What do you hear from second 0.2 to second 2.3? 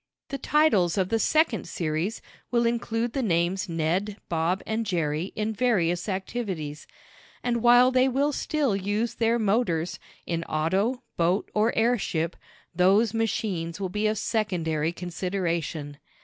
The titles of the second series